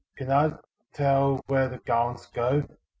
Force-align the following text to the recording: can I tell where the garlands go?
can 0.15 0.31
I 0.31 0.53
tell 0.93 1.43
where 1.45 1.69
the 1.69 1.77
garlands 1.77 2.25
go? 2.33 2.63